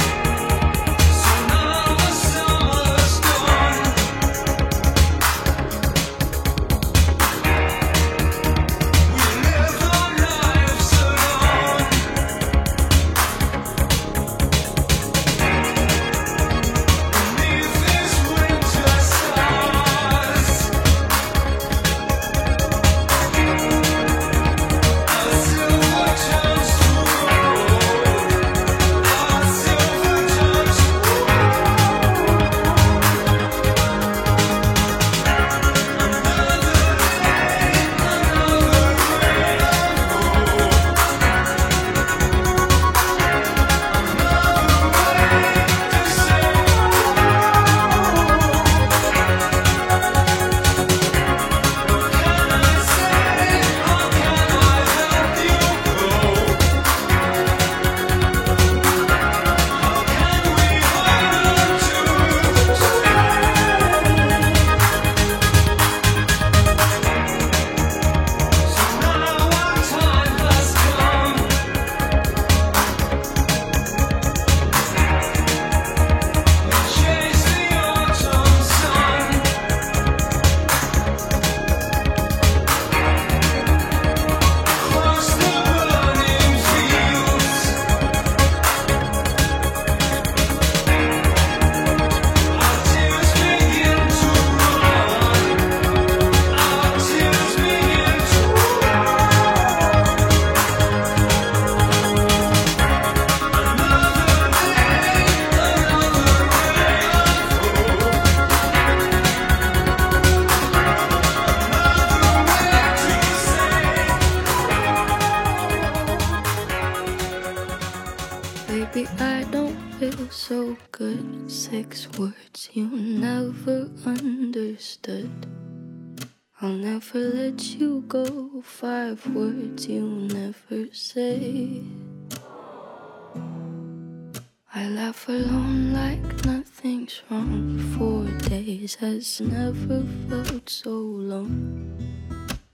Has 139.25 139.41
never 139.41 140.03
felt 140.29 140.68
so 140.68 140.91
long. 140.91 141.97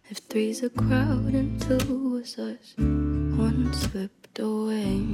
If 0.09 0.19
three's 0.19 0.65
a 0.65 0.71
crowd 0.71 1.33
and 1.33 1.63
two 1.63 2.11
was 2.11 2.37
us, 2.41 2.75
one 2.77 3.73
slipped 3.73 4.41
away. 4.41 5.07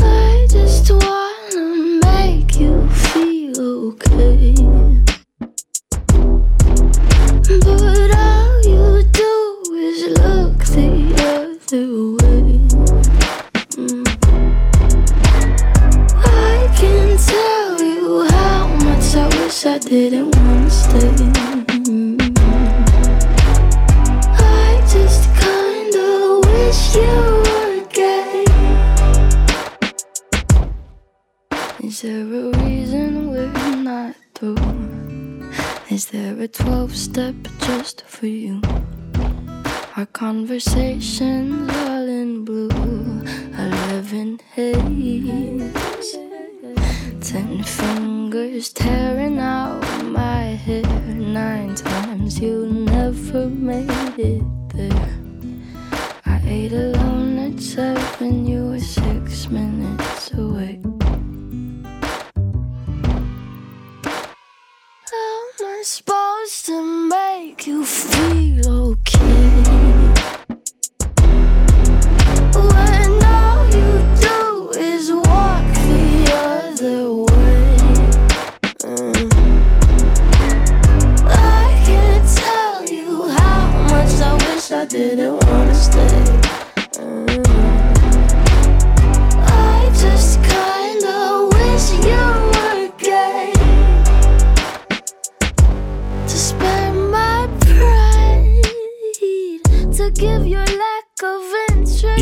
I 0.00 0.48
just 0.50 0.90
wanna 0.90 2.00
make 2.02 2.58
you 2.58 2.88
feel 2.90 3.60
okay. 3.92 4.54
But 7.46 8.03
I 19.66 19.78
didn't 19.78 20.36
wanna 20.36 20.68
stay. 20.68 21.08
I 24.36 24.84
just 24.92 25.24
kinda 25.40 26.40
wish 26.44 26.94
you 26.94 27.16
were 27.46 27.80
gay. 27.88 28.44
Is 31.82 32.02
there 32.02 32.26
a 32.42 32.50
reason 32.62 33.30
we're 33.30 33.76
not 33.76 34.14
through? 34.34 34.58
Is 35.88 36.06
there 36.06 36.38
a 36.38 36.46
12 36.46 36.94
step 36.94 37.34
just 37.60 38.04
for 38.06 38.26
you? 38.26 38.60
Our 39.96 40.06
conversations 40.12 41.70
all 41.88 42.06
in 42.06 42.44
blue, 42.44 42.68
11 43.56 44.40
haze. 44.54 45.93
Ten 47.34 47.64
fingers 47.64 48.72
tearing 48.72 49.40
out 49.40 49.82
my 50.04 50.54
hair. 50.54 50.84
Nine 51.16 51.74
times 51.74 52.38
you 52.38 52.68
never 52.68 53.48
made 53.48 53.90
it 54.16 54.44
there. 54.72 55.18
I 56.26 56.40
ate 56.46 56.72
alone 56.72 57.38
at 57.40 57.60
seven, 57.60 58.46
you 58.46 58.66
were 58.68 58.78
six 58.78 59.48
minutes 59.48 60.32
away. 60.34 60.80
How 65.10 65.40
am 65.58 65.66
I 65.66 65.82
supposed 65.82 66.66
to 66.66 67.08
make 67.08 67.66
you 67.66 67.84
feel 67.84 68.93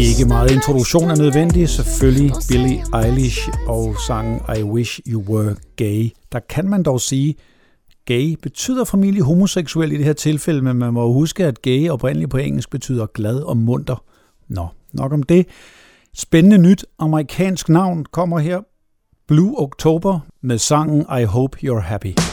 introduktion 0.03 1.11
er 1.11 1.17
nødvendig, 1.17 1.69
selvfølgelig 1.69 2.33
Billie 2.49 2.85
Eilish 3.05 3.49
og 3.67 3.97
sangen 4.07 4.41
I 4.59 4.63
Wish 4.63 5.01
You 5.07 5.23
Were 5.23 5.57
Gay. 5.77 6.11
Der 6.33 6.41
kan 6.49 6.69
man 6.69 6.83
dog 6.83 7.01
sige, 7.01 7.35
gay 8.05 8.37
betyder 8.43 8.85
familie 8.85 9.23
homoseksuel 9.23 9.93
i 9.93 9.97
det 9.97 10.05
her 10.05 10.13
tilfælde, 10.13 10.63
men 10.63 10.77
man 10.77 10.93
må 10.93 11.13
huske, 11.13 11.47
at 11.47 11.63
gay 11.63 11.89
oprindeligt 11.91 12.31
på 12.31 12.37
engelsk 12.37 12.71
betyder 12.71 13.07
glad 13.07 13.41
og 13.41 13.57
munter. 13.57 14.05
Nå, 14.49 14.67
nok 14.93 15.13
om 15.13 15.23
det. 15.23 15.47
Spændende 16.15 16.59
nyt 16.59 16.85
amerikansk 16.99 17.69
navn 17.69 18.05
kommer 18.05 18.39
her. 18.39 18.61
Blue 19.29 19.59
October 19.59 20.21
med 20.43 20.59
sangen 20.59 21.07
I 21.21 21.25
Hope 21.25 21.59
You're 21.63 21.81
Happy. 21.81 22.32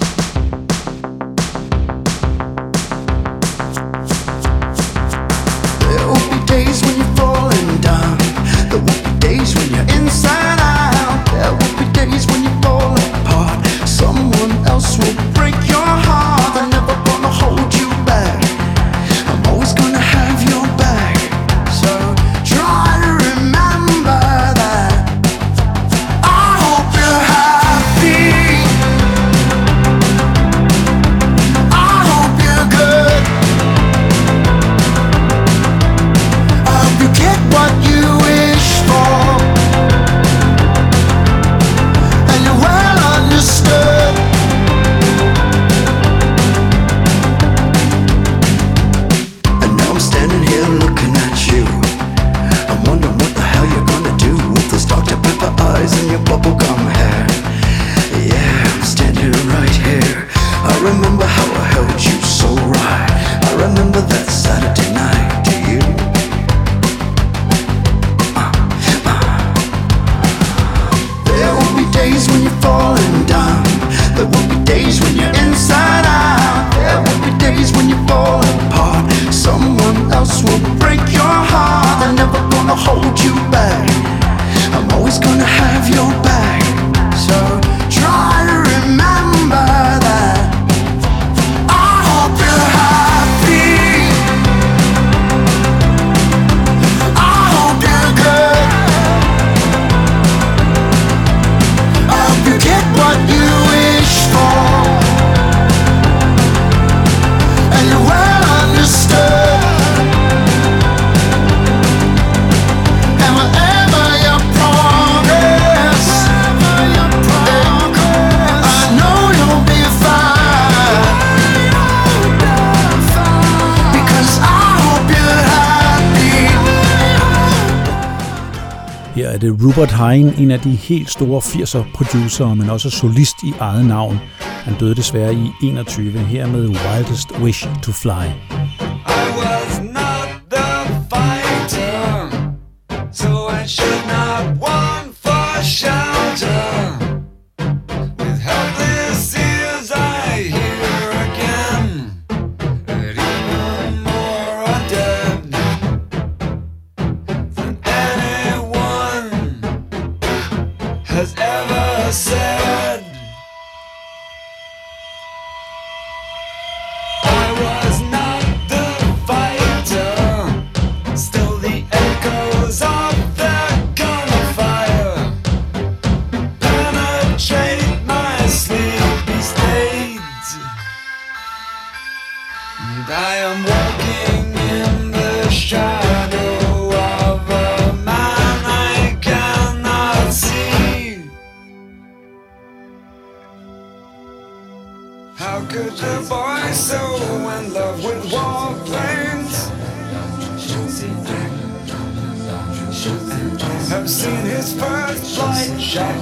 Det 129.42 129.64
Rupert 129.64 129.92
Hine, 129.92 130.34
en 130.38 130.52
af 130.52 130.60
de 130.60 130.70
helt 130.70 131.10
store 131.10 131.40
80'er 131.40 131.84
producer, 131.94 132.54
men 132.54 132.70
også 132.70 132.90
solist 132.90 133.36
i 133.44 133.54
eget 133.60 133.86
navn. 133.86 134.20
Han 134.40 134.74
døde 134.80 134.96
desværre 134.96 135.34
i 135.34 135.52
21 135.64 136.12
her 136.12 136.48
med 136.48 136.68
Wildest 136.68 137.32
Wish 137.42 137.68
to 137.84 137.92
Fly. 137.92 138.10
I 138.10 139.30
was 139.38 139.69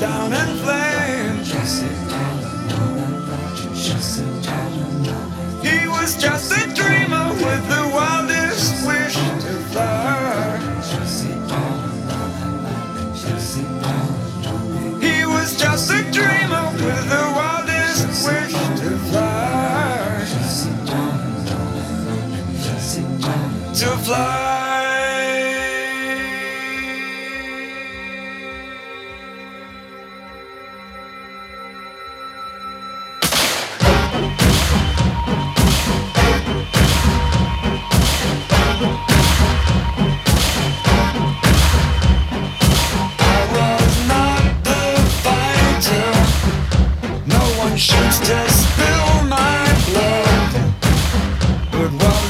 down 0.07 0.31
in 0.41 0.49
flames? 0.63 1.49
He 5.67 5.77
was 5.95 6.11
just 6.25 6.51
a 6.51 6.63
dreamer 6.79 7.27
with 7.45 7.63
the 7.73 7.83
wildest 7.97 8.87
wish 8.87 9.15
to 9.43 9.53
fly. 9.71 10.59
He 15.07 15.17
was 15.33 15.49
just 15.63 15.91
a 15.99 16.01
dreamer 16.17 16.65
with 16.85 17.05
the 17.13 17.25
wildest 17.37 18.07
wish 18.25 18.55
to 18.81 18.89
fly. 19.09 20.25
To 23.79 23.89
fly. 24.05 24.36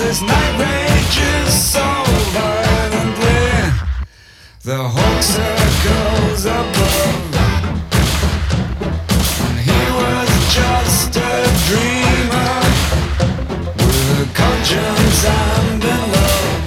this 0.07 0.21
night 0.21 0.55
rages 0.57 1.53
so 1.73 1.83
violently. 2.31 3.51
The 4.63 4.77
hawk 4.95 5.21
circles 5.21 6.45
above, 6.45 7.35
and 9.47 9.57
he 9.67 9.81
was 9.99 10.29
just 10.59 11.11
a 11.17 11.35
dreamer 11.67 12.55
with 13.83 14.23
a 14.23 14.29
conscience 14.33 15.25
and 15.25 15.83
a 15.83 15.99
love. 16.15 16.63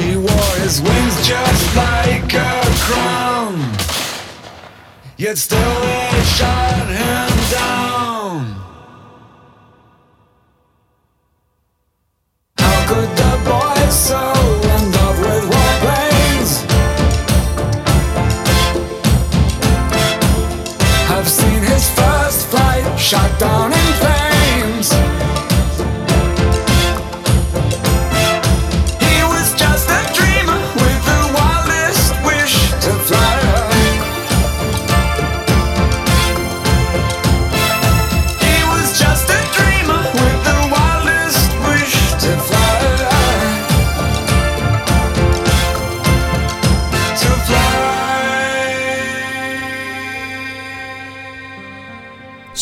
He 0.00 0.10
wore 0.16 0.56
his 0.64 0.76
wings 0.82 1.16
just 1.24 1.76
like 1.76 2.34
a 2.34 2.50
crown, 2.86 3.54
yet 5.16 5.38
still 5.38 5.80
they 5.82 6.22
shot 6.36 6.88
him 6.88 7.30
down. 7.52 8.65
so 13.96 14.45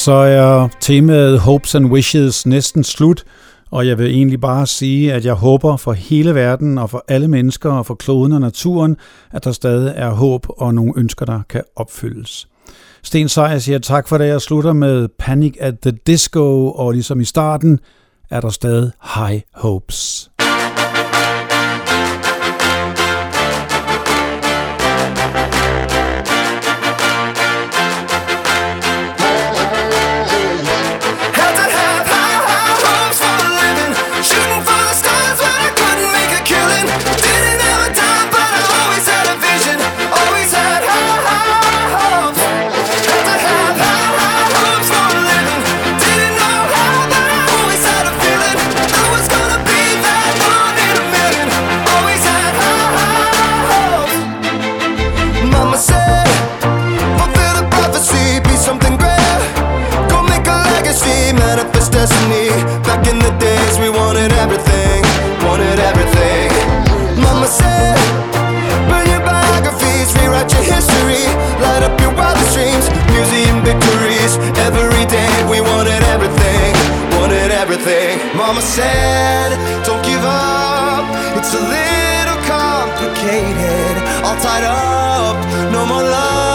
så 0.04 0.12
er 0.12 0.68
temaet 0.80 1.40
Hopes 1.40 1.74
and 1.74 1.86
Wishes 1.86 2.46
næsten 2.46 2.84
slut, 2.84 3.24
og 3.70 3.86
jeg 3.86 3.98
vil 3.98 4.06
egentlig 4.06 4.40
bare 4.40 4.66
sige, 4.66 5.12
at 5.12 5.24
jeg 5.24 5.34
håber 5.34 5.76
for 5.76 5.92
hele 5.92 6.34
verden 6.34 6.78
og 6.78 6.90
for 6.90 7.04
alle 7.08 7.28
mennesker 7.28 7.70
og 7.70 7.86
for 7.86 7.94
kloden 7.94 8.32
og 8.32 8.40
naturen, 8.40 8.96
at 9.32 9.44
der 9.44 9.52
stadig 9.52 9.92
er 9.96 10.10
håb 10.10 10.46
og 10.48 10.74
nogle 10.74 10.92
ønsker, 10.96 11.26
der 11.26 11.40
kan 11.48 11.62
opfyldes. 11.76 12.48
Sten 13.02 13.28
Sejer 13.28 13.58
siger 13.58 13.78
tak 13.78 14.08
for 14.08 14.18
det. 14.18 14.26
Jeg 14.26 14.40
slutter 14.40 14.72
med 14.72 15.08
Panic 15.18 15.56
at 15.60 15.74
the 15.82 15.92
Disco, 16.06 16.70
og 16.70 16.92
ligesom 16.92 17.20
i 17.20 17.24
starten 17.24 17.78
er 18.30 18.40
der 18.40 18.50
stadig 18.50 18.90
High 19.14 19.40
Hopes. 19.54 20.30
mama 78.46 78.60
said, 78.60 79.50
don't 79.86 80.04
give 80.04 80.22
up. 80.22 81.04
It's 81.38 81.54
a 81.54 81.62
little 81.76 82.40
complicated. 82.44 83.94
All 84.22 84.36
tied 84.36 84.64
up, 84.64 85.36
no 85.72 85.86
more 85.86 86.02
love. 86.02 86.53